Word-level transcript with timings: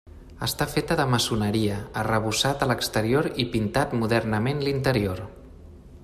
Està 0.45 0.65
feta 0.69 0.95
de 0.99 1.03
maçoneria, 1.15 1.75
arrebossat 2.03 2.65
a 2.65 2.69
l'exterior 2.71 3.29
i 3.43 3.45
pintat 3.57 3.97
modernament 4.01 4.65
l'interior. 4.69 5.23